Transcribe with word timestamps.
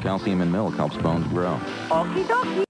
Calcium 0.00 0.40
in 0.40 0.50
milk 0.50 0.74
helps 0.74 0.96
bones 0.96 1.26
grow. 1.28 1.58
Okie 1.90 2.26
dokie. 2.26 2.67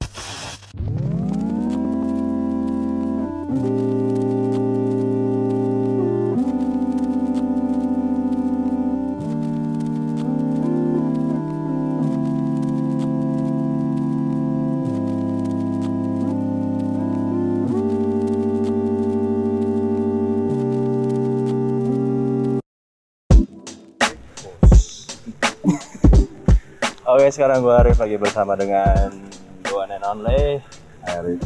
Oke, 27.29 27.45
sekarang 27.45 27.61
gue 27.61 27.77
Arif 27.77 28.01
lagi 28.01 28.17
bersama 28.17 28.57
dengan 28.57 29.13
the 29.61 29.69
one 29.77 29.93
and 29.93 30.01
only 30.01 30.65
Arif. 31.13 31.37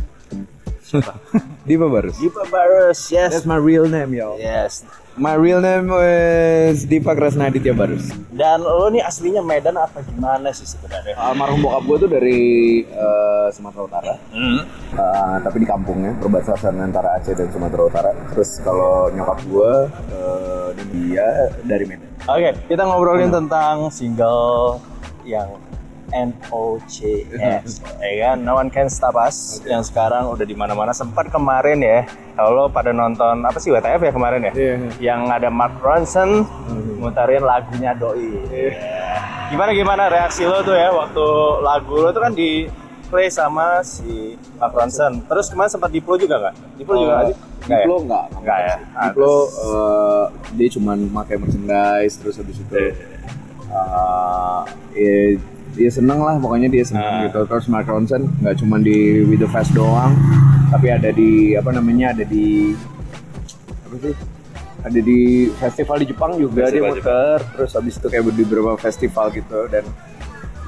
Dipa 1.66 1.90
Barus. 1.90 2.22
Dipa 2.22 2.46
Barus. 2.54 3.10
Yes. 3.10 3.34
That's 3.34 3.50
my 3.50 3.58
real 3.58 3.90
name, 3.90 4.14
yo. 4.14 4.38
Yes. 4.38 4.86
My 5.18 5.34
real 5.34 5.58
name 5.58 5.90
is 6.70 6.86
Dipa 6.86 7.18
Kresnaditya 7.18 7.74
Barus. 7.74 8.14
Dan 8.30 8.62
lo 8.62 8.94
nih 8.94 9.02
aslinya 9.02 9.42
Medan 9.42 9.74
apa 9.74 10.06
gimana 10.06 10.54
sih 10.54 10.70
sebenarnya? 10.70 11.18
Almarhum 11.18 11.66
bokap 11.66 11.82
gue 11.82 11.96
tuh 12.06 12.10
dari 12.14 12.42
eh, 12.86 13.46
Sumatera 13.50 13.82
Utara, 13.82 14.14
Hmm. 14.30 14.62
Eh, 14.94 15.36
tapi 15.42 15.56
di 15.58 15.66
kampungnya 15.66 16.14
perbatasan 16.22 16.78
antara 16.78 17.18
Aceh 17.18 17.34
dan 17.34 17.50
Sumatera 17.50 17.90
Utara. 17.90 18.10
Terus 18.30 18.62
kalau 18.62 19.10
nyokap 19.10 19.42
gue 19.50 19.72
eh, 20.14 20.66
dan 20.78 20.86
dia 20.94 21.26
dari 21.66 21.84
Medan. 21.90 22.06
Oke, 22.30 22.54
kita 22.70 22.86
ngobrolin 22.86 23.34
tentang 23.34 23.90
single 23.90 24.78
yang 25.26 25.50
NOCS, 26.12 27.82
ya 28.00 28.14
kan? 28.22 28.36
No 28.44 28.60
One 28.60 28.68
Can 28.68 28.92
Stop 28.92 29.16
Us, 29.16 29.64
yang 29.64 29.80
sekarang 29.80 30.28
udah 30.28 30.44
di 30.44 30.52
mana-mana. 30.52 30.92
Sempat 30.92 31.32
kemarin 31.32 31.80
ya, 31.80 32.04
kalau 32.36 32.52
lo 32.52 32.64
pada 32.68 32.92
nonton 32.92 33.42
apa 33.44 33.56
sih 33.56 33.72
WTF 33.72 34.00
ya 34.00 34.12
kemarin 34.12 34.40
ya? 34.48 34.52
Iya. 34.52 34.74
Yang 35.00 35.20
ada 35.40 35.48
Mark 35.48 35.74
Ronson 35.80 36.44
mutarin 37.00 37.42
lagunya 37.42 37.96
Doi. 37.96 38.30
Gimana 39.50 39.70
gimana 39.76 40.02
reaksi 40.08 40.48
lo 40.48 40.64
tuh 40.64 40.76
ya 40.76 40.92
waktu 40.92 41.26
lagu 41.60 41.94
lo 41.98 42.08
tuh 42.14 42.22
kan 42.24 42.32
di 42.32 42.68
play 43.12 43.28
sama 43.28 43.84
si 43.84 44.40
Mark 44.56 44.72
Ronson. 44.72 45.20
Terus 45.28 45.52
kemarin 45.52 45.68
sempat 45.68 45.92
Diplo 45.92 46.16
juga 46.16 46.40
nggak? 46.40 46.54
Diplo 46.80 46.94
juga 46.96 47.12
nggak 47.12 47.28
sih? 47.28 47.36
Nggak 47.62 47.78
ya? 47.78 47.84
Diplo 47.84 47.96
enggak, 48.00 48.26
Nggak 48.40 48.58
ya? 48.58 48.74
Ah, 48.96 49.02
Diplo 49.12 49.34
eh, 49.44 50.24
dia 50.56 50.68
cuman 50.72 50.98
pakai 51.12 51.36
merchandise 51.36 52.14
terus 52.16 52.34
habis 52.40 52.56
itu 52.56 52.74
eh, 52.74 52.92
ya, 54.96 55.16
dia 55.72 55.88
seneng 55.88 56.18
lah 56.18 56.36
pokoknya 56.36 56.68
dia 56.68 56.84
seneng 56.84 57.02
Ah. 57.02 57.22
gitu. 57.24 57.40
Terus 57.44 57.64
Mark 57.66 57.86
Ronson 57.86 58.28
nggak 58.38 58.56
cuma 58.56 58.76
di 58.76 58.96
With 59.22 59.40
the 59.40 59.48
Fest 59.48 59.72
doang 59.72 60.12
tapi 60.68 60.88
ada 60.88 61.08
di 61.08 61.52
apa 61.52 61.68
namanya 61.70 62.12
ada 62.12 62.24
di 62.24 62.72
apa 63.82 63.96
sih? 63.98 64.14
Ada 64.82 64.98
di 64.98 65.20
festival 65.54 65.96
di 65.98 66.06
Jepang 66.06 66.34
juga 66.34 66.66
Festival 66.66 66.90
dia 66.90 66.98
muter 66.98 67.38
terus 67.52 67.70
habis 67.72 67.94
itu 67.94 68.06
kayak 68.06 68.24
di 68.28 68.42
beberapa 68.42 68.74
festival 68.76 69.30
gitu 69.30 69.60
dan 69.68 69.84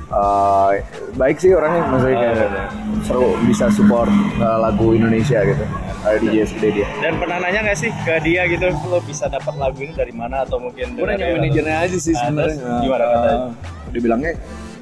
eh, 0.06 0.70
baik 1.14 1.36
sih 1.36 1.50
orangnya 1.50 1.82
maksudnya 1.88 2.16
kayak 2.16 2.36
Ah, 2.54 2.68
seru 3.02 3.34
bisa 3.42 3.66
support 3.68 4.06
eh, 4.36 4.58
lagu 4.60 4.92
Indonesia 4.92 5.42
gitu. 5.42 5.64
Ada 6.00 6.20
DJ 6.20 6.36
segede 6.46 6.68
dia. 6.74 6.88
Dan 7.00 7.16
pernah 7.16 7.40
nanya 7.40 7.64
nggak 7.64 7.78
sih 7.80 7.90
ke 8.04 8.14
dia 8.20 8.44
gitu, 8.46 8.68
lo 8.84 9.00
bisa 9.00 9.24
dapat 9.26 9.56
lagu 9.56 9.80
ini 9.80 9.90
dari 9.90 10.12
mana? 10.12 10.44
Atau 10.44 10.60
mungkin 10.60 10.92
gue 10.92 11.00
nanya 11.02 11.34
manajernya 11.34 11.76
aja 11.80 11.96
sih 11.96 12.12
sebenarnya. 12.12 12.54
Terus 12.54 12.80
gimana 12.80 13.04
katanya? 13.08 13.38
Eh, 13.40 13.50
dia 13.88 14.00
bilangnya 14.00 14.32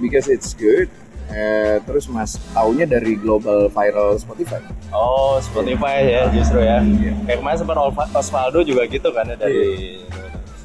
because 0.02 0.26
it's 0.26 0.58
good 0.58 0.90
Eh, 1.32 1.80
terus 1.88 2.12
mas 2.12 2.36
taunya 2.52 2.84
dari 2.84 3.16
global 3.16 3.72
viral 3.72 4.20
Spotify 4.20 4.60
Oh, 4.92 5.40
Spotify 5.40 6.04
ya 6.04 6.22
justru 6.28 6.60
ya. 6.60 6.84
Kayak 7.24 7.38
kemarin 7.40 7.58
sempat 7.64 7.76
Osvaldo 8.12 8.60
juga 8.60 8.84
gitu 8.84 9.08
kan 9.16 9.24
ya 9.24 9.36
dari. 9.40 10.04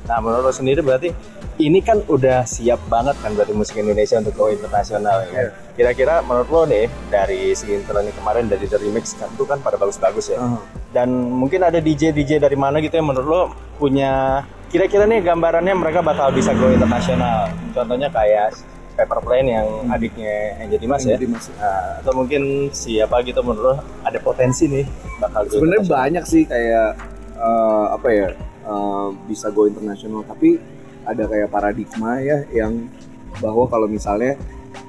Nah, 0.08 0.20
menurut 0.20 0.52
lo 0.52 0.53
sendiri 0.56 0.84
berarti 0.84 1.12
ini 1.58 1.80
kan 1.80 2.03
udah 2.08 2.44
siap 2.44 2.80
banget 2.92 3.16
kan 3.24 3.31
berarti 3.36 3.56
musik 3.56 3.80
Indonesia 3.80 4.20
untuk 4.20 4.36
go 4.36 4.52
internasional 4.52 5.24
ya. 5.24 5.28
kan? 5.28 5.36
Iya. 5.36 5.50
Kira-kira 5.80 6.14
menurut 6.28 6.50
lo 6.52 6.62
nih 6.68 6.86
dari 7.08 7.56
si 7.56 7.72
ini 7.72 8.12
kemarin 8.12 8.52
dari 8.52 8.68
The 8.68 8.80
Remix 8.80 9.16
kan 9.16 9.31
itu 9.31 9.48
kan 9.48 9.64
pada 9.64 9.80
bagus-bagus 9.80 10.36
ya. 10.36 10.40
Uh-huh. 10.44 10.59
Dan 10.92 11.12
mungkin 11.31 11.64
ada 11.64 11.80
DJ 11.80 12.12
DJ 12.12 12.44
dari 12.44 12.59
mana 12.59 12.84
gitu 12.84 13.00
yang 13.00 13.08
menurut 13.08 13.28
lo 13.28 13.42
punya 13.80 14.44
kira-kira 14.68 15.08
nih 15.08 15.24
gambarannya 15.24 15.75
mereka 15.80 16.04
bakal 16.04 16.28
bisa 16.36 16.52
go 16.56 16.68
internasional. 16.68 17.48
Contohnya 17.72 18.12
kayak 18.12 18.52
Paper 18.97 19.22
Plane 19.22 19.50
yang 19.53 19.68
adiknya 19.94 20.58
Angel 20.58 20.81
Dimas 20.81 21.06
ya. 21.06 21.22
Dimas. 21.22 21.53
Nah, 21.53 22.02
atau 22.02 22.13
mungkin 22.18 22.74
siapa 22.74 23.22
gitu 23.22 23.46
menurut 23.46 23.62
lo 23.62 23.75
ada 24.02 24.18
potensi 24.18 24.66
nih 24.66 24.85
bakal 25.22 25.46
sebenarnya 25.46 25.85
banyak 25.85 26.24
sih 26.25 26.44
kayak 26.50 26.97
eh, 27.38 27.86
apa 27.94 28.07
ya 28.09 28.30
eh, 28.66 29.07
bisa 29.30 29.53
go 29.53 29.69
internasional. 29.69 30.25
Tapi 30.25 30.57
ada 31.06 31.24
kayak 31.30 31.53
paradigma 31.53 32.18
ya 32.19 32.41
yang 32.50 32.90
bahwa 33.38 33.69
kalau 33.69 33.86
misalnya 33.86 34.34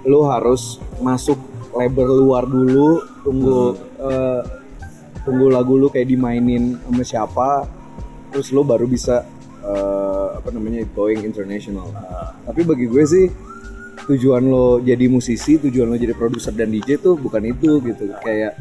lu 0.08 0.24
harus 0.24 0.80
masuk 1.04 1.36
label 1.76 2.24
luar 2.24 2.48
dulu 2.48 3.04
tunggu 3.20 3.76
eh, 4.00 4.40
tunggu 5.28 5.52
lagu 5.52 5.76
lu 5.76 5.92
kayak 5.92 6.08
dimainin 6.08 6.80
sama 6.80 7.04
siapa 7.04 7.48
terus 8.32 8.48
lu 8.56 8.64
baru 8.64 8.88
bisa 8.88 9.20
eh, 9.60 10.28
apa 10.32 10.48
namanya 10.48 10.80
going 10.96 11.20
international. 11.20 11.92
Tapi 12.48 12.64
bagi 12.64 12.88
gue 12.88 13.04
sih 13.04 13.47
tujuan 14.08 14.42
lo 14.48 14.80
jadi 14.80 15.04
musisi, 15.06 15.60
tujuan 15.60 15.92
lo 15.92 15.96
jadi 16.00 16.16
produser 16.16 16.56
dan 16.56 16.72
DJ 16.72 16.96
tuh 16.96 17.20
bukan 17.20 17.44
itu 17.44 17.78
gitu. 17.84 18.08
Kayak 18.24 18.56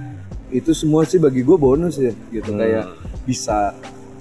itu 0.52 0.72
semua 0.76 1.08
sih 1.08 1.18
bagi 1.24 1.42
gue 1.42 1.56
bonus 1.56 1.96
ya 1.98 2.12
gitu. 2.36 2.52
Kayak 2.52 2.92
bisa 3.24 3.72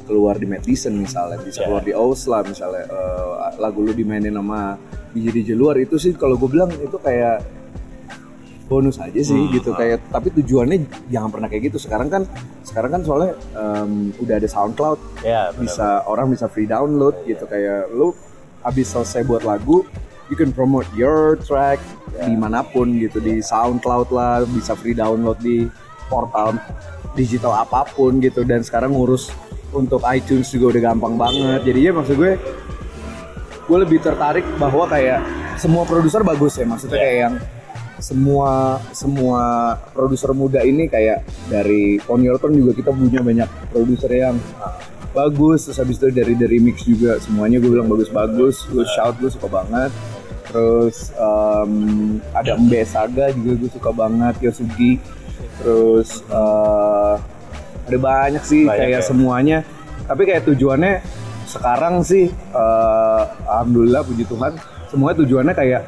keluar 0.07 0.39
di 0.39 0.47
Madison 0.47 0.95
misalnya, 0.95 1.43
bisa 1.43 1.67
keluar 1.67 1.83
di 1.83 1.91
Osla 1.91 2.47
misalnya 2.47 2.87
eh, 2.87 3.59
lagu 3.59 3.83
lu 3.83 3.91
dimainin 3.91 4.39
sama 4.39 4.79
DJ 5.11 5.43
DJ 5.43 5.59
luar 5.59 5.83
itu 5.83 5.99
sih 5.99 6.15
kalau 6.15 6.39
gue 6.39 6.47
bilang 6.47 6.71
itu 6.79 6.95
kayak 7.03 7.43
bonus 8.71 9.03
aja 9.03 9.19
sih 9.19 9.51
gitu. 9.51 9.75
Kayak 9.75 10.07
tapi 10.15 10.31
tujuannya 10.31 11.11
jangan 11.11 11.31
pernah 11.35 11.49
kayak 11.51 11.75
gitu. 11.75 11.79
Sekarang 11.83 12.07
kan 12.07 12.23
sekarang 12.63 12.99
kan 12.99 13.03
soalnya 13.03 13.35
em, 13.59 14.15
udah 14.23 14.35
ada 14.39 14.47
SoundCloud. 14.47 14.99
Benar. 15.51 15.59
bisa 15.59 16.07
orang 16.07 16.31
bisa 16.31 16.47
free 16.47 16.71
download 16.71 17.19
gitu. 17.27 17.47
kayak 17.51 17.91
lu 17.91 18.15
habis 18.63 18.91
selesai 18.91 19.23
buat 19.23 19.43
lagu 19.47 19.87
you 20.29 20.37
can 20.37 20.51
promote 20.51 20.87
your 20.97 21.39
track 21.43 21.79
di 22.17 22.35
mana 22.35 22.65
pun 22.65 22.97
gitu 22.97 23.21
di 23.21 23.45
SoundCloud 23.45 24.09
lah 24.11 24.43
bisa 24.49 24.73
free 24.73 24.97
download 24.97 25.37
di 25.39 25.69
portal 26.09 26.57
digital 27.19 27.65
apa 27.65 27.89
pun 27.93 28.19
gitu. 28.23 28.43
Dan 28.43 28.63
sekarang 28.63 28.95
ngurus 28.95 29.33
untuk 29.75 30.03
iTunes 30.09 30.49
juga 30.53 30.77
udah 30.77 30.83
gampang 30.93 31.15
banget. 31.19 31.61
Jadinya 31.67 32.01
maksud 32.03 32.17
gue 32.17 32.33
gue 33.67 33.79
lebih 33.83 33.99
tertarik 33.99 34.47
bahwa 34.57 34.87
kayak 34.87 35.21
semua 35.59 35.83
produser 35.85 36.23
bagus 36.23 36.57
ya. 36.57 36.67
Maksudnya 36.69 36.99
kayak 37.01 37.19
yang 37.19 37.35
semua 37.97 38.77
semua 38.93 39.73
produser 39.97 40.37
muda 40.37 40.61
ini 40.61 40.85
kayak 40.85 41.25
dari 41.49 41.97
Tony 42.05 42.29
Orton 42.29 42.53
juga 42.53 42.77
kita 42.77 42.93
punya 42.93 43.25
banyak 43.25 43.49
produser 43.73 44.11
yang 44.13 44.37
bagus. 45.17 45.69
Terus 45.69 45.79
habis 45.81 45.97
itu 45.97 46.13
dari 46.13 46.37
dari 46.37 46.61
mix 46.61 46.85
juga 46.85 47.17
semuanya 47.19 47.57
gue 47.59 47.73
bilang 47.73 47.89
bagus-bagus. 47.89 48.69
Gue 48.69 48.85
shout 48.85 49.17
gue 49.19 49.33
suka 49.33 49.49
banget 49.49 49.93
terus 50.47 51.11
em, 51.13 51.73
ada 52.31 52.55
Mbe 52.57 52.81
Saga 52.87 53.31
juga 53.35 53.53
gue 53.61 53.71
suka 53.71 53.91
banget 53.91 54.35
Yosugi. 54.43 54.99
Terus 55.61 56.23
eh, 56.27 57.15
ada 57.87 57.99
banyak 57.99 58.43
sih 58.43 58.65
Banyak 58.67 58.79
kayak 58.81 59.01
ya. 59.03 59.07
semuanya. 59.07 59.59
Tapi 60.07 60.23
kayak 60.25 60.47
tujuannya 60.47 60.93
sekarang 61.47 62.03
sih 62.03 62.31
eh, 62.33 63.23
alhamdulillah 63.47 64.03
puji 64.03 64.25
Tuhan 64.27 64.59
semuanya 64.87 65.17
tujuannya 65.23 65.55
kayak 65.55 65.83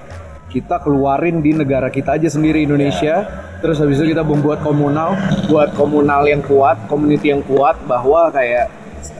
kita 0.48 0.80
keluarin 0.80 1.44
di 1.44 1.52
negara 1.52 1.92
kita 1.92 2.16
aja 2.16 2.28
sendiri 2.32 2.64
Indonesia. 2.64 3.26
Terus 3.58 3.82
habis 3.82 3.98
itu 3.98 4.14
kita 4.14 4.22
membuat 4.22 4.62
komunal 4.62 5.18
buat 5.50 5.74
komunal 5.74 6.24
yang 6.24 6.40
kuat 6.46 6.78
community 6.86 7.34
yang 7.34 7.42
kuat 7.44 7.74
bahwa 7.84 8.30
kayak 8.30 8.70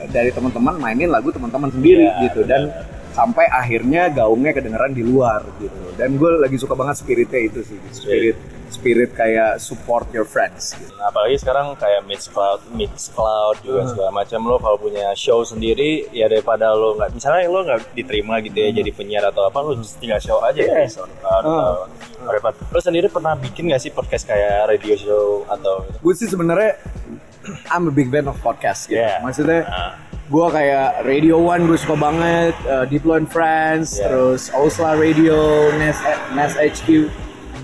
dari 0.09 0.31
teman-teman 0.33 0.79
mainin 0.79 1.11
lagu 1.11 1.29
teman-teman 1.29 1.69
sendiri 1.69 2.07
Ya, 2.07 2.17
gitu. 2.27 2.41
Dan 2.47 2.71
sampai 3.19 3.45
akhirnya 3.51 4.07
gaungnya 4.07 4.55
kedengeran 4.55 4.95
di 4.95 5.03
luar 5.03 5.43
gitu 5.59 5.91
dan 5.99 6.15
gue 6.15 6.31
lagi 6.39 6.55
suka 6.55 6.71
banget 6.71 7.03
spiritnya 7.03 7.41
itu 7.51 7.59
sih 7.67 7.79
spirit 7.91 8.39
spirit 8.69 9.11
kayak 9.17 9.57
support 9.57 10.05
your 10.13 10.23
friends 10.23 10.77
gitu. 10.77 10.93
Nah, 10.95 11.09
apalagi 11.09 11.41
sekarang 11.41 11.73
kayak 11.75 12.05
Mix 12.05 12.29
Cloud, 12.29 12.61
Mix 12.71 13.09
Cloud 13.11 13.57
juga 13.65 13.89
segala 13.89 14.13
macam 14.13 14.45
lo 14.45 14.61
kalau 14.61 14.77
punya 14.77 15.09
show 15.17 15.41
sendiri 15.41 16.05
ya 16.13 16.29
daripada 16.29 16.71
lo 16.77 16.95
nggak 16.95 17.17
misalnya 17.17 17.49
lo 17.49 17.65
nggak 17.65 17.97
diterima 17.97 18.39
gitu 18.45 18.55
ya 18.55 18.69
jadi 18.71 18.91
penyiar 18.93 19.25
atau 19.33 19.49
apa 19.49 19.57
lo 19.59 19.73
tinggal 19.97 20.21
show 20.21 20.37
aja 20.45 20.61
ya 20.61 20.85
di 20.85 20.91
SoundCloud 20.93 21.43
atau 21.43 21.75
apa. 22.29 22.49
Lo 22.69 22.79
sendiri 22.79 23.09
pernah 23.09 23.33
bikin 23.35 23.73
nggak 23.73 23.81
sih 23.81 23.91
podcast 23.91 24.29
kayak 24.29 24.69
radio 24.69 24.93
show 24.95 25.43
atau 25.49 25.83
gue 25.89 26.13
sih 26.13 26.29
sebenarnya 26.29 26.77
I'm 27.73 27.89
a 27.89 27.93
big 27.93 28.13
fan 28.13 28.29
of 28.29 28.37
podcast 28.39 28.87
gitu. 28.87 29.01
Yeah. 29.01 29.19
Maksudnya 29.25 29.65
Nah. 29.65 30.08
Gue 30.29 30.47
kayak 30.47 31.01
Radio 31.03 31.41
One 31.41 31.65
gue 31.65 31.73
suka 31.75 31.97
banget, 31.97 32.53
uh, 32.63 32.85
Diplo 32.85 33.17
and 33.17 33.25
Friends, 33.25 33.97
Yeah. 33.97 34.07
terus 34.07 34.53
Osla 34.53 34.93
Radio, 34.93 35.35
Nas, 35.75 35.97
Nas 36.31 36.53
HQ, 36.53 37.09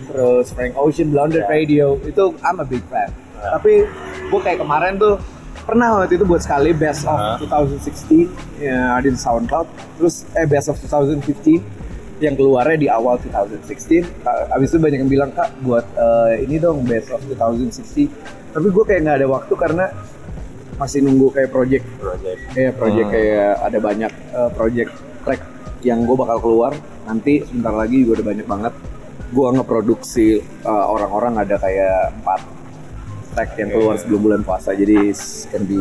terus 0.07 0.49
Frank 0.49 0.73
Ocean, 0.75 1.09
Blonde 1.09 1.37
Yeah. 1.37 1.45
Radio, 1.47 1.85
itu 2.01 2.33
I'm 2.41 2.57
a 2.57 2.65
big 2.65 2.81
fan. 2.87 3.13
Yeah. 3.37 3.53
Tapi 3.53 3.85
gue 4.25 4.39
kayak 4.41 4.59
kemarin 4.59 4.97
tuh 4.97 5.21
pernah 5.61 5.93
waktu 5.95 6.17
itu 6.17 6.25
buat 6.25 6.41
sekali 6.41 6.73
best 6.73 7.05
of 7.05 7.17
Uh. 7.17 7.37
2016 7.45 8.33
ya 8.57 8.97
ada 8.97 9.05
di 9.05 9.13
SoundCloud, 9.15 9.67
terus 9.95 10.25
eh 10.33 10.45
best 10.45 10.65
of 10.67 10.77
2015 10.77 11.61
yang 12.17 12.33
keluarnya 12.33 12.77
di 12.79 12.87
awal 12.87 13.21
2016. 13.21 14.09
Ka- 14.21 14.49
Abis 14.49 14.71
itu 14.71 14.79
banyak 14.79 14.99
yang 14.99 15.11
bilang 15.11 15.29
kak 15.31 15.53
buat 15.61 15.85
eh, 15.91 16.41
ini 16.41 16.57
dong 16.57 16.81
best 16.81 17.11
of 17.11 17.21
2016. 17.21 18.09
Tapi 18.49 18.67
gue 18.67 18.83
kayak 18.83 19.01
nggak 19.03 19.17
ada 19.19 19.27
waktu 19.27 19.53
karena 19.53 19.85
masih 20.75 20.99
nunggu 21.01 21.31
kayak 21.31 21.49
project 21.49 21.85
project 21.97 22.39
Iya 22.53 22.71
project 22.75 23.07
Hmm. 23.07 23.15
kayak 23.15 23.51
ada 23.63 23.77
banyak 23.79 24.11
eh, 24.11 24.49
project 24.51 24.91
track 25.23 25.41
yang 25.81 26.03
gue 26.03 26.15
bakal 26.17 26.37
keluar 26.41 26.71
nanti 27.05 27.45
sebentar 27.45 27.71
lagi 27.71 28.03
gue 28.03 28.13
udah 28.17 28.27
banyak 28.27 28.47
banget 28.47 28.73
gue 29.31 29.47
ngeproduksi 29.55 30.27
eh, 30.41 30.85
orang-orang 30.91 31.39
ada 31.39 31.55
kayak 31.55 32.11
empat 32.19 32.41
track 33.33 33.49
yang 33.55 33.69
keluar 33.71 33.95
Oke. 33.95 34.01
sebelum 34.03 34.21
bulan 34.21 34.41
puasa 34.43 34.75
jadi 34.75 35.11
can 35.49 35.63
be 35.63 35.79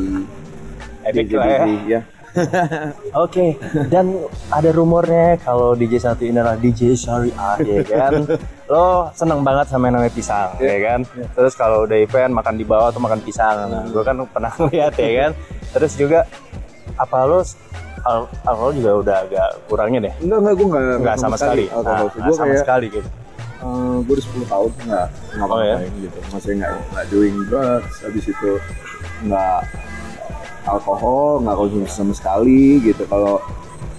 epic 1.04 1.30
lah 1.34 1.46
ya 1.46 1.64
ya. 1.86 2.00
Oke, 3.24 3.54
dan 3.86 4.18
ada 4.48 4.70
rumornya 4.70 5.38
kalau 5.38 5.72
DJ 5.72 6.02
satu 6.02 6.22
ini 6.22 6.34
adalah 6.34 6.54
DJ 6.54 6.92
syariah, 6.92 7.56
ya 7.60 7.82
kan? 7.82 8.12
Lo 8.72 9.06
seneng 9.12 9.40
banget 9.40 9.68
sama 9.68 9.86
yang 9.86 9.96
namanya 9.96 10.12
pisang, 10.12 10.50
ya 10.58 10.76
kan? 10.80 11.00
Terus 11.30 11.52
kalau 11.52 11.84
udah 11.84 11.94
event 11.94 12.32
makan 12.32 12.54
di 12.54 12.64
bawah 12.64 12.88
atau 12.88 12.98
makan 12.98 13.20
pisang, 13.20 13.68
nah, 13.68 13.84
gue 13.84 14.02
kan 14.02 14.16
pernah 14.26 14.52
lihat 14.68 14.94
ya 14.94 15.10
kan? 15.20 15.30
Terus 15.72 15.92
juga 15.94 16.26
apa 16.94 17.16
lo 17.22 17.42
al 18.04 18.18
alkohol 18.44 18.72
juga 18.72 18.90
udah 18.96 19.16
agak 19.22 19.48
kurangnya 19.64 20.00
deh? 20.02 20.14
enggak 20.20 20.38
enggak 20.38 20.54
gue 20.54 20.66
enggak 20.66 20.98
Nggak 21.00 21.16
sama 21.16 21.36
sekali. 21.36 21.64
Nah, 21.64 21.76
alkohol 21.76 22.06
nggak 22.06 22.18
gue 22.20 22.34
sama 22.34 22.46
kayak 22.46 22.60
sekali 22.60 22.86
gitu. 22.90 23.08
eh, 23.64 23.96
gue 24.02 24.12
udah 24.12 24.24
10 24.28 24.52
tahun 24.52 24.70
nggak 24.84 25.06
nggak 25.08 25.48
Oh, 25.48 25.60
ya? 25.60 25.74
ngapain 25.74 25.94
gitu 25.98 26.18
maksudnya 26.28 26.56
nggak 26.60 26.74
nggak 26.90 27.06
doing 27.08 27.36
drugs 27.48 27.94
habis 28.00 28.24
itu 28.26 28.50
nggak 29.24 29.58
alkohol 30.64 31.40
nggak 31.40 31.56
konsumsi 31.56 31.90
sama 31.90 32.12
sekali 32.12 32.62
gitu 32.80 33.04
kalau 33.04 33.36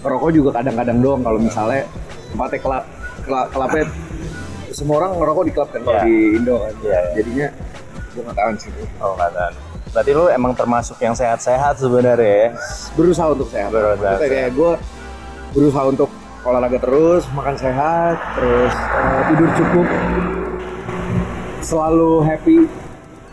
rokok 0.02 0.32
juga 0.32 0.50
kadang-kadang 0.56 0.98
doang 1.00 1.22
kalau 1.22 1.38
misalnya 1.38 1.86
tempatnya 2.28 2.60
kelap 2.60 2.84
kelap 3.22 3.48
kelapnya 3.50 3.84
semua 4.70 4.96
orang 5.00 5.12
ngerokok 5.16 5.44
di 5.44 5.52
klub 5.52 5.70
kan 5.70 5.82
Iya. 5.82 6.02
di 6.04 6.16
Indo 6.36 6.56
kan 6.60 6.74
Iya, 6.78 6.90
iya. 6.92 7.14
jadinya 7.16 7.48
gue 8.12 8.22
nggak 8.22 8.36
tahan 8.36 8.56
sih 8.56 8.72
Oh 8.98 9.14
nggak 9.14 9.32
tahan. 9.32 9.54
Berarti 9.88 10.12
lo 10.12 10.26
emang 10.28 10.52
termasuk 10.52 10.98
yang 11.00 11.14
sehat-sehat 11.14 11.80
sebenarnya 11.80 12.20
ya? 12.28 12.50
berusaha 12.94 13.28
untuk 13.30 13.48
sehat 13.48 13.72
Berusaha 13.72 13.96
Maksudnya 13.96 14.20
sehat. 14.20 14.30
kayak 14.30 14.50
gue 14.52 14.72
berusaha 15.52 15.84
untuk 15.86 16.10
olahraga 16.42 16.78
terus 16.78 17.24
makan 17.32 17.56
sehat 17.56 18.16
terus 18.36 18.74
eh, 18.76 19.22
tidur 19.26 19.50
cukup 19.56 19.88
selalu 21.60 22.12
happy 22.24 22.58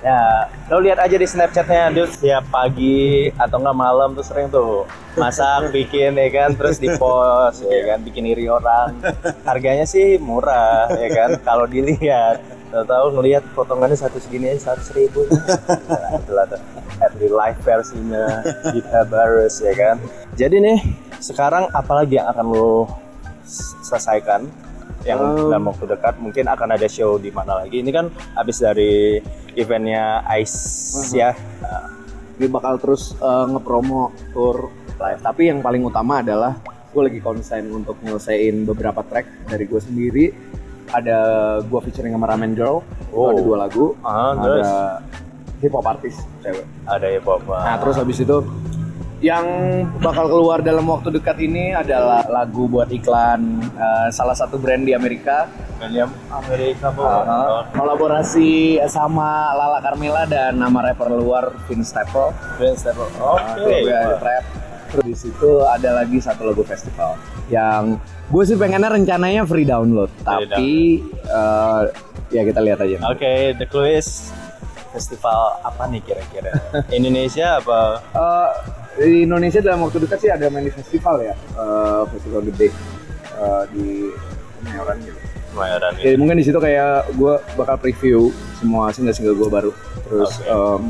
Ya, 0.03 0.51
lo 0.67 0.83
lihat 0.83 0.99
aja 0.99 1.15
di 1.15 1.23
Snapchatnya, 1.23 1.95
dia 1.95 2.07
setiap 2.11 2.43
pagi 2.51 3.31
atau 3.39 3.63
enggak 3.63 3.79
malam 3.79 4.19
tuh 4.19 4.27
sering 4.27 4.51
tuh 4.51 4.83
masak, 5.15 5.71
bikin 5.77 6.19
ya 6.19 6.29
kan, 6.35 6.59
terus 6.59 6.83
di 6.83 6.91
post 6.99 7.63
ya 7.63 7.95
kan, 7.95 8.03
bikin 8.03 8.27
iri 8.27 8.51
orang. 8.51 8.99
Harganya 9.47 9.87
sih 9.87 10.19
murah 10.19 10.91
ya 10.99 11.09
kan, 11.11 11.31
kalau 11.47 11.71
dilihat. 11.71 12.43
Tahu 12.73 13.21
ngelihat 13.21 13.45
potongannya 13.53 14.01
satu 14.01 14.17
segini 14.17 14.49
aja 14.49 14.73
seratus 14.73 14.97
ribu. 14.97 15.29
Nah, 15.29 16.17
itulah 16.17 16.49
tuh 16.49 16.61
every 17.05 17.29
live 17.29 17.61
versinya 17.61 18.41
Gita 18.73 19.05
Barus 19.13 19.61
ya 19.61 19.77
kan. 19.77 20.01
Jadi 20.41 20.57
nih 20.57 20.79
sekarang 21.21 21.69
apalagi 21.77 22.17
yang 22.17 22.33
akan 22.33 22.49
lo 22.49 22.89
selesaikan 23.85 24.49
yang 25.03 25.19
Um, 25.19 25.51
dalam 25.51 25.67
waktu 25.67 25.85
dekat 25.91 26.15
mungkin 26.23 26.47
akan 26.47 26.79
ada 26.79 26.87
show 26.87 27.19
di 27.19 27.35
mana 27.35 27.59
lagi 27.59 27.83
ini 27.83 27.91
kan 27.91 28.07
habis 28.39 28.63
dari 28.63 29.19
eventnya 29.55 30.25
Ice 30.37 30.57
Uh-huh. 30.93 31.15
ya 31.15 31.31
Dia 32.37 32.49
bakal 32.49 32.77
terus 32.77 33.13
eh, 33.15 33.47
ngepromo 33.49 34.11
tour 34.33 34.69
live. 34.97 35.21
Tapi 35.21 35.49
yang 35.49 35.61
paling 35.61 35.83
utama 35.83 36.21
adalah 36.21 36.57
gue 36.93 37.03
lagi 37.03 37.21
konsen 37.21 37.73
untuk 37.73 37.97
nyelesain 38.01 38.65
beberapa 38.65 39.01
track 39.03 39.49
dari 39.49 39.65
gue 39.65 39.81
sendiri. 39.81 40.25
Ada 40.89 41.19
gue 41.65 41.81
featuring 41.83 42.13
sama 42.13 42.29
Ramen 42.29 42.53
Girl, 42.53 42.85
Oh. 43.09 43.31
ada 43.31 43.41
dua 43.41 43.57
lagu. 43.61 43.97
Ah, 44.03 44.37
terus? 44.37 44.65
ada 44.65 44.73
hip 45.63 45.73
hop 45.73 45.87
artis 45.87 46.19
cewek. 46.43 46.67
ada 46.85 47.07
ya 47.07 47.21
Bapak 47.23 47.61
Nah 47.63 47.77
terus 47.79 47.95
habis 47.95 48.19
itu 48.19 48.37
yang 49.23 49.47
bakal 50.03 50.27
keluar 50.27 50.59
dalam 50.67 50.83
waktu 50.91 51.15
dekat 51.15 51.39
ini 51.39 51.71
adalah 51.71 52.27
lagu 52.27 52.67
buat 52.67 52.91
iklan 52.91 53.63
eh, 53.63 54.09
salah 54.11 54.35
satu 54.35 54.59
brand 54.59 54.83
di 54.83 54.93
Amerika. 54.93 55.47
William 55.79 56.11
Amerika 56.31 56.95
Uh, 56.95 57.67
kolaborasi 57.75 58.79
sama 58.87 59.51
Lala 59.55 59.83
Carmela 59.83 60.23
dan 60.31 60.55
nama 60.59 60.91
rapper 60.91 61.11
luar 61.11 61.51
Vince 61.67 61.91
Staples. 61.91 62.35
Vince 62.59 62.87
Staples 62.87 63.11
oke 63.19 63.63
Oke. 63.63 63.91
ada 63.91 64.19
trap. 64.19 64.45
Terus 64.93 65.05
di 65.09 65.17
situ 65.17 65.51
ada 65.65 66.05
lagi 66.05 66.19
satu 66.23 66.47
lagu 66.47 66.63
festival 66.63 67.17
yang 67.51 67.99
gue 68.29 68.43
sih 68.45 68.55
pengennya 68.55 68.93
rencananya 68.93 69.43
free 69.43 69.67
download, 69.67 70.13
tapi 70.23 71.03
eh, 71.27 71.83
ya 72.31 72.43
kita 72.47 72.61
lihat 72.63 72.79
aja. 72.83 73.03
Oke, 73.11 73.57
the 73.59 73.67
clue 73.67 73.89
is 73.89 74.31
festival 74.93 75.59
apa 75.65 75.89
nih 75.89 76.05
kira-kira 76.05 76.53
Indonesia 76.99 77.59
apa 77.59 78.05
Eh, 78.13 78.51
di 78.99 79.25
Indonesia 79.25 79.61
dalam 79.61 79.81
waktu 79.83 80.05
dekat 80.05 80.19
sih 80.21 80.31
ada 80.31 80.47
main 80.49 80.65
di 80.65 80.73
festival 80.73 81.21
ya, 81.21 81.35
eh, 81.35 82.03
festival 82.11 82.41
gede 82.49 82.69
eh, 83.33 83.63
di 83.73 83.87
Kemayoran 84.63 84.97
gitu. 85.03 85.19
Kemayoran 85.53 85.93
Jadi 85.99 86.17
mungkin 86.17 86.37
di 86.39 86.45
situ 86.47 86.57
kayak 86.57 87.13
gue 87.13 87.35
bakal 87.59 87.77
preview 87.77 88.31
semua 88.57 88.95
single-single 88.95 89.35
gue 89.35 89.51
baru. 89.51 89.71
Terus, 90.07 90.39
Oke. 90.39 90.49
um, 90.49 90.83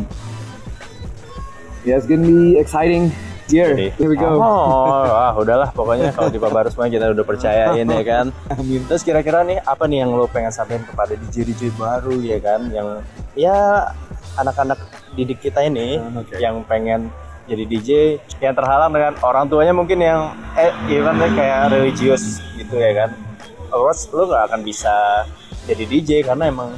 yeah, 1.82 1.96
it's 1.96 2.04
gonna 2.04 2.22
be 2.22 2.60
exciting 2.60 3.08
year. 3.48 3.72
Jadi, 3.72 3.96
Here 3.96 4.08
we 4.08 4.14
go. 4.14 4.38
Oh, 4.38 5.08
ah, 5.08 5.32
udahlah 5.34 5.72
pokoknya 5.72 6.12
kalau 6.12 6.28
di 6.28 6.36
Pabarus 6.36 6.76
mah 6.76 6.86
kita 6.86 7.10
udah 7.10 7.24
percayain 7.24 7.84
ya 7.84 8.02
kan. 8.04 8.26
Terus 8.60 9.02
kira-kira 9.02 9.40
nih 9.42 9.58
apa 9.60 9.88
nih 9.88 10.04
yang 10.04 10.12
lo 10.12 10.28
pengen 10.28 10.52
sampaikan 10.52 10.84
kepada 10.84 11.16
DJ 11.16 11.48
DJ 11.48 11.72
baru 11.74 12.20
ya 12.20 12.38
kan 12.38 12.60
yang 12.70 12.88
ya 13.32 13.88
anak-anak 14.36 14.78
didik 15.12 15.40
kita 15.40 15.64
ini 15.64 15.96
Hmm, 15.96 16.22
oke. 16.22 16.34
yang 16.38 16.60
pengen 16.64 17.12
jadi 17.50 17.64
DJ 17.66 17.90
yang 18.38 18.54
terhalang 18.54 18.94
dengan 18.94 19.18
orang 19.22 19.50
tuanya 19.50 19.74
mungkin 19.74 19.98
yang 19.98 20.30
eh 20.54 20.70
even 20.86 21.18
kayak 21.34 21.74
religius 21.74 22.38
gitu 22.54 22.78
ya 22.78 22.94
kan. 22.94 23.10
Terus 23.72 23.98
lo 24.12 24.30
gak 24.30 24.52
akan 24.52 24.60
bisa 24.62 25.26
jadi 25.66 25.84
DJ 25.88 26.10
karena 26.22 26.50
emang 26.52 26.70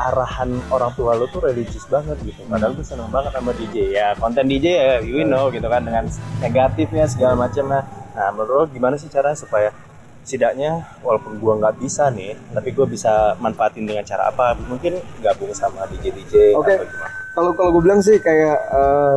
arahan 0.00 0.56
orang 0.72 0.94
tua 0.96 1.18
lu 1.18 1.26
tuh 1.28 1.44
religius 1.44 1.84
banget 1.90 2.16
gitu. 2.22 2.40
Padahal 2.46 2.78
gue 2.78 2.86
seneng 2.86 3.10
banget 3.10 3.34
sama 3.34 3.50
DJ. 3.52 3.76
Ya 3.90 4.06
konten 4.14 4.46
DJ 4.46 4.66
ya 4.70 4.94
you 5.02 5.26
know 5.26 5.50
gitu 5.50 5.66
kan 5.66 5.82
dengan 5.82 6.06
negatifnya 6.38 7.10
segala 7.10 7.34
macamnya. 7.34 7.84
Nah 8.14 8.28
menurut 8.30 8.50
lo 8.54 8.64
gimana 8.70 8.94
sih 8.96 9.10
caranya 9.10 9.36
supaya 9.36 9.74
setidaknya 10.20 10.84
walaupun 11.00 11.40
gua 11.40 11.56
nggak 11.58 11.80
bisa 11.80 12.12
nih, 12.12 12.36
tapi 12.52 12.76
gue 12.76 12.86
bisa 12.86 13.34
manfaatin 13.40 13.88
dengan 13.88 14.04
cara 14.04 14.28
apa? 14.28 14.52
Mungkin 14.68 15.00
gabung 15.24 15.50
sama 15.56 15.88
DJ 15.88 16.12
DJ 16.12 16.34
Oke. 16.54 16.76
atau 16.76 16.86
gimana? 16.86 17.10
Kalau 17.30 17.50
kalau 17.56 17.70
gue 17.72 17.82
bilang 17.82 18.00
sih 18.04 18.20
kayak 18.20 18.58
uh, 18.68 19.16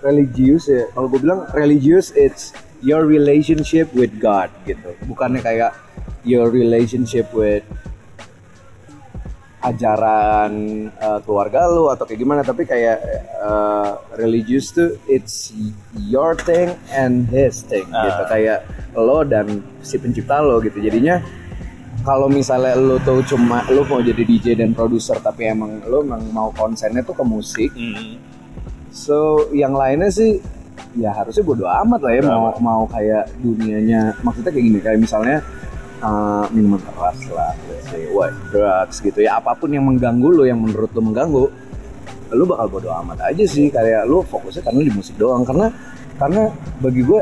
religius 0.00 0.68
ya. 0.68 0.88
Kalau 0.90 1.06
gue 1.08 1.20
bilang 1.20 1.44
religius 1.52 2.12
it's 2.12 2.52
your 2.80 3.04
relationship 3.04 3.92
with 3.92 4.12
God 4.18 4.48
gitu. 4.64 4.96
Bukannya 5.04 5.40
kayak 5.40 5.72
your 6.24 6.48
relationship 6.48 7.28
with 7.32 7.64
ajaran 9.60 10.52
uh, 10.96 11.20
keluarga 11.20 11.68
lu 11.68 11.92
atau 11.92 12.08
kayak 12.08 12.16
gimana 12.16 12.40
tapi 12.40 12.64
kayak 12.64 12.96
uh, 13.44 14.00
religious 14.16 14.72
tuh 14.72 14.96
it's 15.04 15.52
your 16.08 16.32
thing 16.32 16.72
and 16.96 17.28
his 17.28 17.60
thing 17.68 17.84
Ah. 17.92 18.08
gitu 18.08 18.22
kayak 18.24 18.64
lo 18.96 19.20
dan 19.20 19.60
si 19.84 20.00
pencipta 20.00 20.40
lo 20.40 20.64
gitu 20.64 20.80
jadinya 20.80 21.20
kalau 22.00 22.32
misalnya 22.32 22.72
lo 22.72 22.96
tuh 23.04 23.20
cuma 23.28 23.60
lo 23.68 23.84
mau 23.84 24.00
jadi 24.00 24.24
DJ 24.24 24.56
dan 24.56 24.72
produser 24.72 25.20
tapi 25.20 25.52
emang 25.52 25.84
lo 25.84 26.00
emang 26.00 26.24
mau 26.32 26.48
konsennya 26.56 27.04
tuh 27.04 27.20
ke 27.20 27.24
musik 27.24 27.68
Hmm. 27.76 28.16
So 29.00 29.48
yang 29.56 29.72
lainnya 29.72 30.12
sih 30.12 30.36
ya 30.92 31.08
harusnya 31.16 31.40
bodo 31.40 31.64
amat 31.64 32.00
lah 32.04 32.12
ya 32.12 32.20
mau 32.28 32.52
mau 32.60 32.82
kayak 32.84 33.32
dunianya 33.40 34.12
maksudnya 34.20 34.52
kayak 34.52 34.66
gini 34.68 34.78
kayak 34.84 34.98
misalnya 35.00 35.40
uh, 36.04 36.44
minuman 36.52 36.82
keras 36.84 37.16
lah 37.32 37.56
say 37.88 38.04
what 38.12 38.34
drugs 38.52 39.00
gitu 39.00 39.24
ya 39.24 39.40
apa 39.40 39.56
pun 39.56 39.72
yang 39.72 39.88
mengganggu 39.88 40.28
lo 40.28 40.44
yang 40.44 40.60
menurut 40.60 40.92
lo 40.92 41.00
mengganggu 41.00 41.44
lo 42.30 42.44
bakal 42.44 42.66
bodo 42.68 42.88
amat 43.00 43.32
aja 43.32 43.44
sih 43.48 43.72
kayak 43.72 44.04
lo 44.04 44.20
fokusnya 44.20 44.62
karena 44.66 44.80
di 44.84 44.92
musik 44.92 45.16
doang 45.16 45.42
karena 45.48 45.72
karena 46.20 46.52
bagi 46.84 47.02
gue 47.02 47.20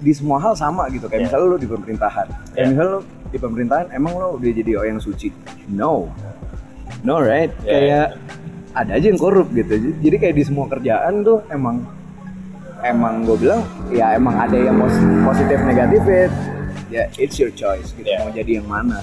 di 0.00 0.12
semua 0.16 0.40
hal 0.40 0.56
sama 0.56 0.88
gitu 0.88 1.10
kayak 1.10 1.26
Yeah. 1.26 1.28
misalnya 1.28 1.46
lo 1.50 1.58
di 1.60 1.68
pemerintahan 1.68 2.26
kayak 2.28 2.56
Yeah. 2.56 2.68
misalnya 2.72 2.92
lo 2.96 3.00
di 3.30 3.38
pemerintahan 3.38 3.86
emang 3.94 4.12
lo 4.16 4.28
udah 4.40 4.50
jadi 4.50 4.70
orang 4.74 4.98
yang 4.98 5.04
suci? 5.04 5.28
No. 5.70 6.10
No 7.06 7.22
right? 7.22 7.52
Yeah, 7.62 7.70
kayak 7.70 8.06
ada 8.70 8.90
aja 8.94 9.06
yang 9.06 9.18
korup 9.18 9.50
gitu 9.50 9.74
jadi 9.98 10.16
kayak 10.16 10.34
di 10.36 10.44
semua 10.44 10.66
kerjaan 10.66 11.22
tuh 11.22 11.42
emang 11.48 11.82
emang 12.80 13.24
gue 13.24 13.36
bilang 13.36 13.60
ya 13.90 14.14
emang 14.14 14.36
ada 14.36 14.56
yang 14.56 14.78
pos- 14.78 15.04
positif 15.26 15.58
negatif 15.60 16.02
ya 16.88 17.04
it's 17.16 17.36
your 17.36 17.52
choice 17.52 17.92
gitu 17.92 18.06
Yeah. 18.06 18.22
mau 18.22 18.30
jadi 18.30 18.58
yang 18.58 18.66
mana 18.66 18.98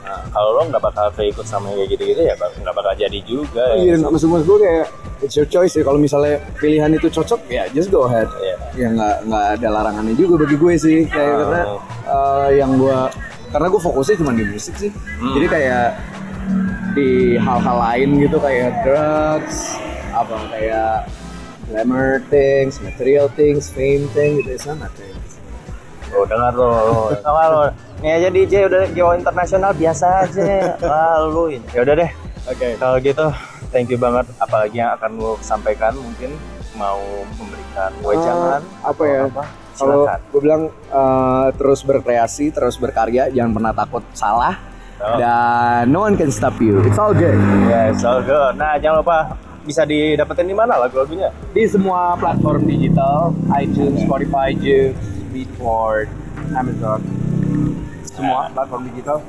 Nah, 0.00 0.26
kalau 0.34 0.58
lo 0.58 0.66
nggak 0.66 0.82
bakal 0.82 1.06
keikut 1.14 1.46
sama 1.46 1.70
kayak 1.70 1.94
gitu-gitu 1.94 2.18
ya 2.18 2.34
nggak 2.34 2.74
bakal 2.74 2.90
jadi 2.98 3.14
juga. 3.22 3.78
Iya, 3.78 3.94
ya. 3.94 4.10
maksud 4.10 4.26
maksud 4.26 4.46
gue 4.48 4.58
kayak 4.58 4.86
it's 5.22 5.38
your 5.38 5.46
choice 5.46 5.70
ya. 5.70 5.86
Kalau 5.86 6.02
misalnya 6.02 6.42
pilihan 6.58 6.90
itu 6.90 7.06
cocok 7.06 7.46
ya 7.46 7.70
just 7.70 7.94
go 7.94 8.10
ahead. 8.10 8.26
Iya. 8.42 8.56
Ya 8.74 8.86
nggak 8.90 9.16
nggak 9.30 9.44
ada 9.54 9.68
larangannya 9.70 10.18
juga 10.18 10.42
bagi 10.42 10.58
gue 10.58 10.74
sih. 10.74 10.98
Kayak 11.06 11.30
Oh. 11.30 11.38
karena 11.38 11.60
eh, 12.10 12.48
yang 12.58 12.70
gue 12.74 12.98
karena 13.50 13.66
gue 13.70 13.80
fokusnya 13.80 14.16
cuma 14.18 14.32
di 14.34 14.44
musik 14.46 14.74
sih. 14.74 14.90
Hmm. 14.90 15.30
Jadi 15.38 15.46
kayak 15.46 15.84
di 16.94 17.38
hal-hal 17.38 17.76
lain 17.78 18.08
gitu 18.22 18.36
kayak 18.42 18.82
drugs, 18.82 19.78
apa 20.10 20.34
kayak 20.50 21.06
glamour 21.70 22.18
things, 22.28 22.82
material 22.82 23.30
things, 23.38 23.70
fame 23.70 24.10
thing 24.10 24.42
gitu. 24.42 24.50
It's 24.54 24.66
not 24.66 24.82
my 24.82 24.90
thing. 24.98 25.14
Oh, 26.10 26.26
dengar 26.26 26.50
lo. 26.58 27.14
Dengar 27.14 27.48
lo. 27.54 27.62
Ini 28.02 28.08
aja 28.18 28.28
DJ 28.32 28.54
udah 28.66 28.82
Jawa 28.90 29.12
internasional 29.14 29.70
biasa 29.76 30.26
aja. 30.26 30.74
Lalu 30.82 31.62
ini. 31.62 31.66
Ya 31.70 31.86
udah 31.86 31.94
deh. 31.94 32.10
Oke. 32.50 32.68
Kalau 32.80 32.96
gitu, 32.98 33.26
thank 33.70 33.86
you 33.92 33.98
banget. 34.00 34.26
Apalagi 34.42 34.82
yang 34.82 34.90
akan 34.98 35.10
lo 35.22 35.38
sampaikan 35.38 35.94
mungkin 35.94 36.34
mau 36.74 37.02
memberikan 37.38 37.90
wejangan 38.02 38.62
Eh, 38.62 38.88
apa 38.88 39.02
ya? 39.06 39.20
Apa? 39.30 39.44
Kalau 39.78 40.04
gue 40.08 40.40
bilang 40.42 40.62
eh, 40.72 41.48
terus 41.54 41.80
berkreasi, 41.86 42.50
terus 42.50 42.74
berkarya, 42.76 43.30
jangan 43.30 43.52
pernah 43.54 43.72
takut 43.72 44.02
salah. 44.12 44.69
Oh. 45.00 45.16
Dan 45.16 45.88
no 45.90 46.04
one 46.04 46.14
can 46.14 46.28
stop 46.28 46.60
you. 46.60 46.78
It's 46.84 47.00
all 47.00 47.16
good. 47.16 47.36
Yes, 47.66 48.04
all 48.04 48.20
good. 48.20 48.54
Nah, 48.54 48.76
jangan 48.76 49.00
lupa 49.00 49.18
bisa 49.60 49.84
didapetin 49.84 50.44
di 50.44 50.52
mana 50.52 50.76
lagu-lagunya? 50.76 51.32
Di 51.50 51.64
semua 51.64 52.16
platform 52.16 52.64
digital, 52.64 53.32
iTunes, 53.54 54.04
Spotify, 54.04 54.52
Joox, 54.52 54.92
Beatport, 55.30 56.08
Amazon, 56.52 57.00
semua 58.04 58.52
platform 58.52 58.88
digital. 58.88 59.24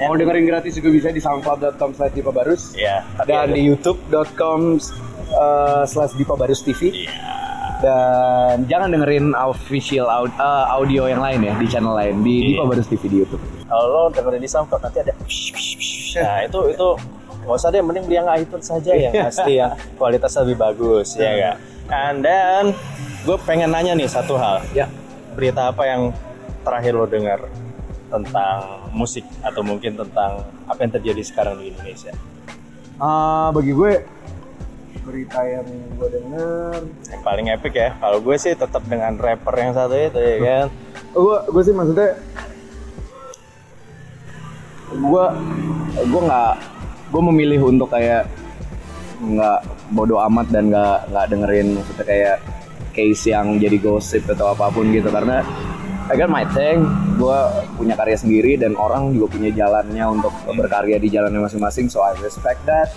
Mau 0.00 0.16
dengerin 0.16 0.48
gratis 0.48 0.74
juga 0.74 0.88
bisa 0.88 1.08
di 1.08 1.20
soundcloud.com 1.20 1.92
slash 1.92 2.10
Dipa 2.10 2.32
Barus 2.32 2.72
Iya. 2.74 3.04
dan 3.22 3.52
di 3.52 3.68
youtube.com 3.68 4.80
uh, 5.30 5.84
slash 5.84 6.16
Dipa 6.16 6.34
Barus 6.34 6.64
TV. 6.64 7.06
Iya. 7.06 7.41
Dan 7.82 8.62
jangan 8.64 8.88
dengerin 8.88 9.34
official 9.34 10.06
au- 10.06 10.30
uh, 10.32 10.70
audio 10.72 11.04
yang 11.04 11.18
lain 11.18 11.42
ya 11.42 11.52
di 11.52 11.66
channel 11.66 11.92
lain 11.92 12.22
di 12.22 12.54
Iya. 12.54 12.62
Dipa 12.62 12.64
Barus 12.64 12.86
TV 12.86 13.02
di 13.04 13.16
YouTube. 13.18 13.42
Kalau 13.66 13.84
lo 13.84 14.02
dengerin 14.08 14.38
di 14.38 14.46
SoundCloud 14.46 14.80
nanti 14.80 14.98
ada 15.00 15.12
Nah, 16.12 16.38
itu 16.44 16.58
itu 16.68 16.88
nggak 17.42 17.56
usah 17.56 17.68
deh, 17.68 17.82
mending 17.82 18.04
beli 18.04 18.16
yang 18.16 18.28
iTunes 18.30 18.62
saja 18.62 18.92
yang 18.92 19.10
pasti 19.18 19.58
yang 19.58 19.74
kualitas 19.96 20.30
lebih 20.38 20.56
bagus, 20.56 21.16
ya 21.16 21.30
enggak? 21.32 21.56
And 21.90 22.16
then 22.20 22.64
gue 23.22 23.36
pengen 23.42 23.68
nanya 23.68 23.92
nih 23.92 24.06
satu 24.06 24.38
hal. 24.38 24.62
Ya. 24.70 24.86
Berita 25.32 25.74
apa 25.74 25.82
yang 25.82 26.14
terakhir 26.62 26.92
lo 26.92 27.04
dengar 27.04 27.42
tentang 28.06 28.60
musik 28.92 29.24
atau 29.40 29.64
mungkin 29.64 29.96
tentang 29.96 30.38
apa 30.68 30.78
yang 30.78 30.92
terjadi 30.92 31.22
sekarang 31.24 31.58
di 31.58 31.72
Indonesia? 31.72 32.12
Ah, 32.96 33.50
bagi 33.50 33.72
gue 33.72 34.04
berita 35.02 35.42
yang 35.42 35.66
gue 35.98 36.08
denger. 36.08 36.78
Yang 37.10 37.22
paling 37.26 37.46
epic 37.50 37.74
ya. 37.74 37.90
Kalau 37.98 38.18
gue 38.22 38.36
sih 38.38 38.54
tetap 38.54 38.82
dengan 38.86 39.18
rapper 39.18 39.54
yang 39.58 39.74
satu 39.74 39.94
itu 39.98 40.20
ya 40.22 40.36
kan. 40.40 40.66
gue 41.26 41.36
gue 41.50 41.62
sih 41.66 41.74
maksudnya 41.76 42.16
gue 44.92 45.24
gue 46.08 46.22
nggak 46.24 46.54
gue 47.12 47.22
memilih 47.32 47.60
untuk 47.68 47.92
kayak 47.92 48.24
nggak 49.20 49.60
bodoh 49.92 50.24
amat 50.30 50.48
dan 50.48 50.72
nggak 50.72 50.98
nggak 51.12 51.26
dengerin 51.28 51.68
maksudnya 51.76 52.06
kayak 52.06 52.36
case 52.92 53.24
yang 53.28 53.56
jadi 53.60 53.76
gosip 53.82 54.24
atau 54.30 54.54
apa 54.54 54.70
pun 54.70 54.86
gitu. 54.94 55.10
Karena 55.10 55.42
I 56.10 56.14
got 56.14 56.30
my 56.30 56.46
thing. 56.54 56.86
Gue 57.18 57.38
punya 57.74 57.98
karya 57.98 58.18
sendiri 58.18 58.54
dan 58.54 58.78
orang 58.78 59.14
juga 59.14 59.34
punya 59.34 59.50
jalannya 59.50 60.04
untuk 60.06 60.32
berkarya 60.54 61.02
di 61.02 61.10
jalannya 61.10 61.42
masing-masing 61.42 61.90
so 61.90 62.02
I 62.02 62.14
respect 62.22 62.62
that 62.70 62.90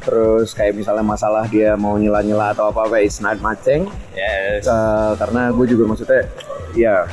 terus 0.00 0.56
kayak 0.56 0.80
misalnya 0.80 1.04
masalah 1.04 1.44
dia 1.44 1.76
mau 1.76 2.00
nyela-nyela 2.00 2.56
atau 2.56 2.72
apa-apa 2.72 3.04
it's 3.04 3.20
not 3.20 3.36
my 3.44 3.52
thing. 3.52 3.88
Yes. 4.16 4.64
Uh, 4.64 5.12
karena 5.20 5.52
gue 5.52 5.66
juga 5.68 5.84
maksudnya 5.88 6.24
ya 6.72 7.04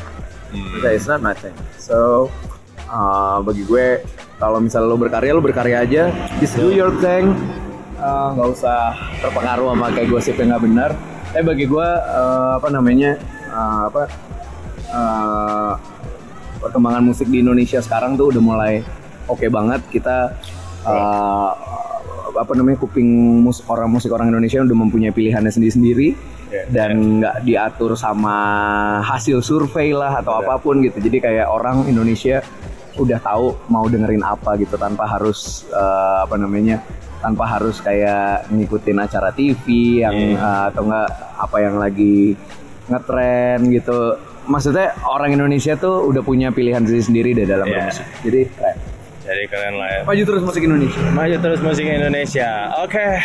maksudnya 0.52 0.92
it's 0.96 1.08
not 1.08 1.20
my 1.20 1.36
thing. 1.36 1.54
So 1.76 2.32
uh, 2.88 3.44
bagi 3.44 3.68
gue 3.68 4.02
kalau 4.40 4.64
misalnya 4.64 4.88
lo 4.88 4.98
berkarya 4.98 5.32
lo 5.36 5.44
berkarya 5.44 5.84
aja. 5.84 6.04
Just 6.40 6.56
do 6.56 6.72
your 6.72 6.96
thing. 7.04 7.36
Uh, 7.98 8.38
nggak 8.38 8.50
usah 8.56 8.94
terpengaruh 9.20 9.74
sama 9.74 9.88
kayak 9.92 10.08
gosip 10.14 10.38
yang 10.40 10.56
nggak 10.56 10.64
benar. 10.64 10.92
Eh 11.36 11.44
bagi 11.44 11.68
gue 11.68 11.88
uh, 11.88 12.56
apa 12.56 12.68
namanya 12.72 13.20
uh, 13.52 13.92
apa 13.92 14.04
uh, 14.94 15.74
perkembangan 16.64 17.04
musik 17.04 17.28
di 17.28 17.44
Indonesia 17.44 17.84
sekarang 17.84 18.16
tuh 18.16 18.32
udah 18.32 18.42
mulai 18.42 18.74
oke 19.28 19.44
banget. 19.52 19.82
Kita 19.92 20.32
uh, 20.88 21.52
apa 22.38 22.54
namanya 22.54 22.78
kuping 22.78 23.06
mus 23.42 23.60
orang 23.66 23.90
musik 23.90 24.10
orang 24.10 24.30
Indonesia 24.30 24.62
udah 24.62 24.78
mempunyai 24.78 25.12
pilihannya 25.12 25.50
sendiri-sendiri 25.50 26.10
Ya, 26.48 26.64
dan 26.72 27.20
nggak 27.20 27.44
diatur 27.44 28.00
sama 28.00 28.32
hasil 29.04 29.44
survei 29.44 29.92
lah 29.92 30.24
atau 30.24 30.40
Benar. 30.40 30.48
apa 30.48 30.64
pun 30.64 30.80
gitu 30.80 31.04
jadi 31.04 31.18
kayak 31.20 31.48
orang 31.52 31.84
Indonesia 31.92 32.40
udah 32.96 33.20
tahu 33.20 33.52
mau 33.68 33.84
dengerin 33.84 34.24
apa 34.24 34.56
gitu 34.56 34.80
tanpa 34.80 35.12
harus 35.12 35.68
eh, 35.68 36.18
apa 36.24 36.40
namanya 36.40 36.80
tanpa 37.20 37.52
harus 37.52 37.84
kayak 37.84 38.48
ngikutin 38.48 38.96
acara 38.96 39.36
TV 39.36 39.60
yang 40.08 40.16
Iya. 40.16 40.40
eh, 40.40 40.64
atau 40.72 40.88
enggak 40.88 41.10
apa 41.36 41.58
yang 41.60 41.76
lagi 41.76 42.40
ngetren 42.88 43.60
gitu 43.68 44.16
maksudnya 44.48 44.96
orang 45.04 45.36
Indonesia 45.36 45.76
tuh 45.76 46.08
udah 46.08 46.24
punya 46.24 46.48
pilihan 46.50 46.80
sendiri 46.80 47.04
sendiri 47.04 47.30
deh 47.36 47.46
dalam 47.46 47.68
Iya. 47.68 47.76
bermusik 47.92 48.06
jadi 48.24 48.42
keren. 48.56 48.77
Jadi 49.28 49.44
keren 49.52 49.76
lah 49.76 49.90
ya. 49.92 50.02
maju 50.08 50.24
terus 50.24 50.40
musik 50.40 50.62
Indonesia 50.64 51.04
Maju 51.12 51.36
terus 51.44 51.60
musik 51.60 51.84
Indonesia. 51.84 52.50
Oke. 52.80 53.20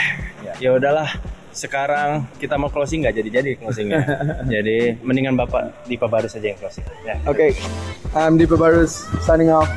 Ya 0.59 0.75
udahlah. 0.75 1.07
Sekarang 1.53 2.27
kita 2.41 2.57
mau 2.57 2.73
closing 2.73 3.05
nggak 3.05 3.23
jadi-jadi 3.23 3.51
closingnya. 3.61 4.03
jadi 4.55 4.97
mendingan 5.05 5.37
Bapak 5.39 5.87
Dipa 5.87 6.09
baru 6.09 6.27
saja 6.27 6.51
yang 6.51 6.59
closing. 6.59 6.83
Ya. 7.05 7.21
Okay, 7.29 7.55
I'm 8.17 8.41
Deepa 8.41 8.57
Barus 8.57 9.07
signing 9.23 9.53
off. 9.53 9.69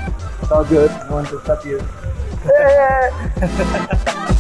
It's 0.42 0.50
all 0.50 0.66
good. 0.66 0.90
I 0.90 1.12
want 1.12 1.28
to 1.30 1.38
stop 1.44 1.62
you. 1.68 1.84